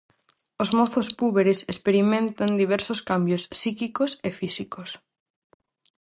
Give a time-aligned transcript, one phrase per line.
[0.63, 4.89] Os mozos púberes experimentan diversos cambios psíquicos e físicos.